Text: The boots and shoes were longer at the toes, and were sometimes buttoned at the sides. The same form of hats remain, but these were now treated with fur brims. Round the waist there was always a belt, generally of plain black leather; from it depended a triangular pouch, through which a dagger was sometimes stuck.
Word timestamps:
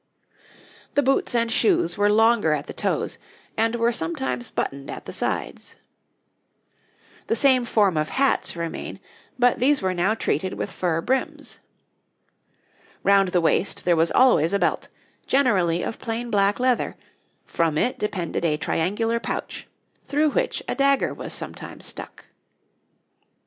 The 0.95 1.03
boots 1.03 1.35
and 1.35 1.51
shoes 1.51 1.95
were 1.95 2.09
longer 2.11 2.53
at 2.53 2.65
the 2.65 2.73
toes, 2.73 3.19
and 3.55 3.75
were 3.75 3.91
sometimes 3.91 4.49
buttoned 4.49 4.89
at 4.89 5.05
the 5.05 5.13
sides. 5.13 5.75
The 7.27 7.35
same 7.35 7.65
form 7.65 7.97
of 7.97 8.09
hats 8.09 8.55
remain, 8.55 8.99
but 9.37 9.59
these 9.59 9.79
were 9.83 9.93
now 9.93 10.15
treated 10.15 10.55
with 10.55 10.71
fur 10.71 11.01
brims. 11.01 11.59
Round 13.03 13.27
the 13.29 13.41
waist 13.41 13.85
there 13.85 13.95
was 13.95 14.09
always 14.11 14.53
a 14.53 14.57
belt, 14.57 14.87
generally 15.27 15.83
of 15.83 15.99
plain 15.99 16.31
black 16.31 16.59
leather; 16.59 16.95
from 17.45 17.77
it 17.77 17.99
depended 17.99 18.43
a 18.43 18.57
triangular 18.57 19.19
pouch, 19.19 19.67
through 20.07 20.31
which 20.31 20.63
a 20.67 20.73
dagger 20.73 21.13
was 21.13 21.31
sometimes 21.31 21.85
stuck. 21.85 22.25